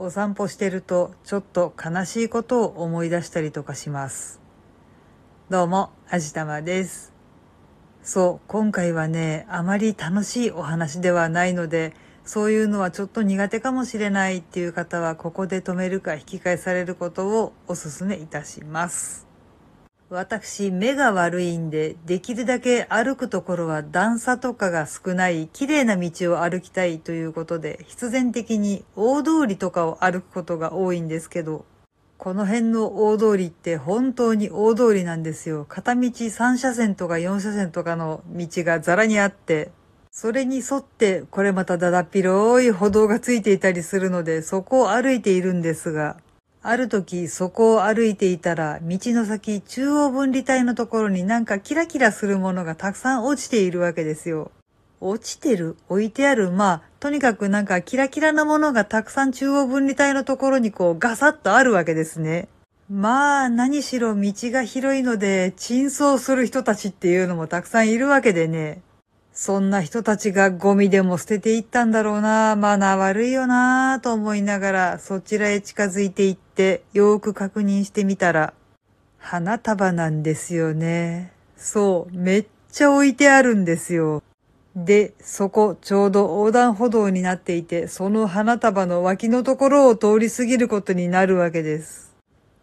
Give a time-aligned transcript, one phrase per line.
[0.00, 4.40] お散歩してるとちょっと悲しいことを思い出したりとかします。
[5.50, 7.12] どうも、あじたまです。
[8.04, 19.27] そう、今回はね、あまり楽しいお話ではないので、そういうのはちょっと苦手かもしれないっていう方は、ここで止めるか引き返されることをお勧めいたします。
[20.10, 31.66] 私、目が悪いんで、できるだけ歩くところは段差とかが少ない綺麗な道を歩きたいということで、必然的に大通りとかを歩くことが多いんですけど、
[32.16, 35.66] この辺の大通りって本当に大通りなんですよ。
[35.68, 39.70] 片道3車線とか4車線とかの道がザラにあって、
[40.10, 46.16] それに沿ってこれまただだっ広い歩道がついていたりするので、そこを歩いているんですが、
[46.62, 54.50] ある時そこを歩いていたら道の先中央分離帯のところになんかキラキラするものがたくさん落ちているわけですよ。
[55.00, 62.48] 落ちてる置いてあるまあ、とにかくなんかキラキラなものがたくさん中央分離帯のところにこうガサッとあるわけですね。
[62.90, 68.80] まあ、何しろ道が広いので、沈葬する人たちっていうのもたくさんいるわけでね。
[69.40, 78.52] そんな人たちがゴミでも捨てていったんだろうな、マナー悪いよなと思いながらそちらへ近づいていってよーく確認してみたら、
[79.16, 81.30] 花束なんですよね。
[81.56, 84.24] そう、めっちゃ置いてあるんですよ。
[84.74, 92.12] で、そこちょうど横断歩道になっていて、その花束の脇のところを通り過ぎることになるわけです。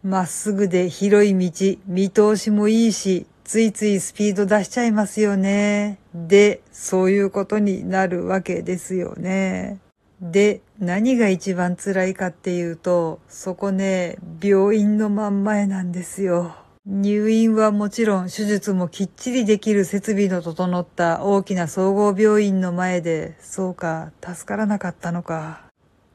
[0.04, 6.00] まっすぐで広い道、見通しもいいし、ついついスピード出しちゃいますよね。
[6.16, 9.78] で、そういうことになるわけですよね。
[10.20, 16.56] で、何が一番辛いかっていうと、そこね、病院の真ん前なんですよ。
[16.88, 25.62] 入院はもちろん手術もきっちりできる設備の整った大きな総合病院の前で、そうか、助からなかったのか。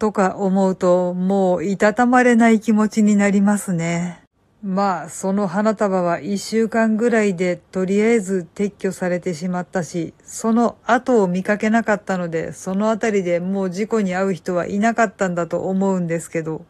[0.00, 4.22] とか思うと、もういたたまれない気持ちになりますね。
[4.62, 16.66] まあ、その花束は一週間ぐらいでとりあえず撤去されてしまったし、その後を見かけなかったので、そのあたりでもう事故に遭う人はいなかったんだと思うんですけど、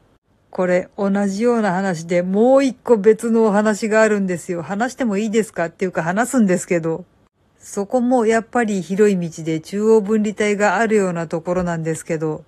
[0.51, 4.63] これ同じような話でもう一個別のお話があるんですよ。
[4.63, 7.05] 話してもいいですかっていうか話すんですけど、
[7.59, 12.45] そこもやっぱり広い道で中央分離帯があるようなところなんですけど、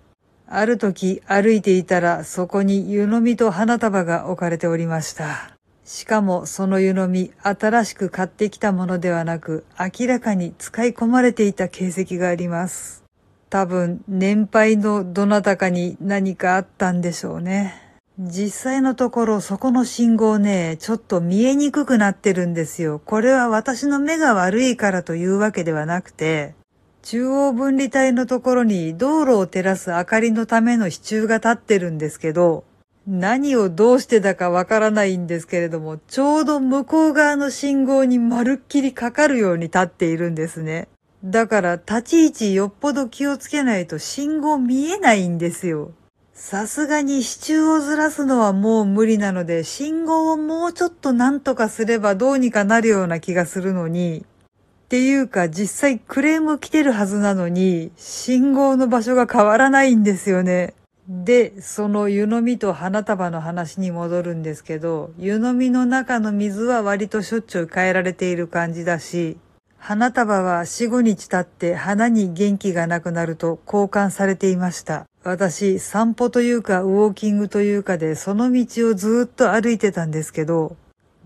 [0.55, 5.57] ある時歩いていたらそこに湯飲みと花束が置かれておりました。
[5.85, 13.03] しかもその湯飲み新しく買ってきたものではなく明らかに使い込まれていた形跡があります。
[13.51, 17.75] 多分年配のどなたかに何かあったんでしょうね。
[18.19, 23.01] 実際のところそこの信号ね、ちょっと見えにくくなってるんですよ。
[23.05, 26.55] これは私の目が悪いからというわけではなくて、
[27.03, 32.65] 中央分離帯のところに道路を照らす明かりのための支柱が立ってるんですけど、
[33.07, 40.89] 何をどうしてだかわからないんですけれども、ちょうど向こう側の信号にまるっきりかかるように立っているんですね。
[41.25, 45.93] だから立ち位置よっぽど気をつけないと信号見えないんですよ。
[46.33, 54.25] さすがに支柱をずらすのはもう無理なので、信号をもうちょっと何とかすればどうにかなるような気がするのに、
[54.93, 60.75] っていうか実際クレーム来てるはずなのに、信号の場所が変わらないんですよね。
[61.09, 69.39] で、その湯飲みと花束の話に戻るんですけど、湯飲みの中の水は割としょっちゅう変えられている感じだし、
[69.79, 75.07] 花束は4、5日経って花に元気がなくなると交換されていました。
[75.25, 80.77] 私、散歩というかウォーキングというかでその道をずっと歩いてたんですけど、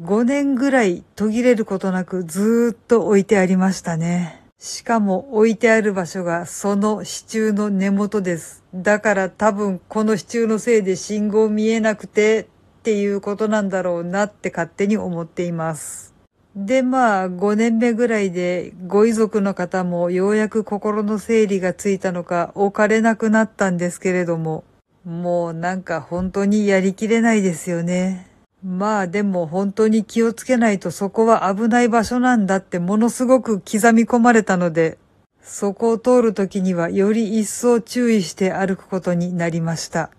[0.03, 4.43] 5年ぐらい途切れることなくずっと置いてありましたね。
[4.59, 8.63] しかも置いてある場所がその支柱の根元です。
[8.75, 16.15] だから多分この支柱のせいで信号見えなくてっていうことなんだろうなって勝手に思っています。
[16.55, 24.65] でまあ5年目ぐらいでご遺族の方もようやく心の整理がついたのか置かれなくなったんですけれども、
[25.07, 28.36] もうなんか本当にやりきれないですよね。
[28.63, 34.99] まあでも本当に気をつけないとそこは危ない場所なんだってものすごく刻み込まれたので、
[35.41, 40.11] そこを通るときにはより一層注意して歩くことになりました。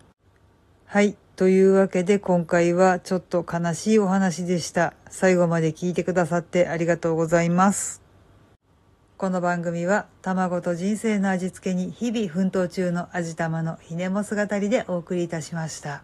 [0.86, 1.18] はい。
[1.36, 4.94] というわけで今回はちょっと悲しいお話でした。
[5.10, 8.02] 最後まで聞いてくださってありがとうございます。
[9.18, 16.04] この番組は卵と人生の味付けに日々奮闘中の味玉のひねも姿りでお送りいたしました。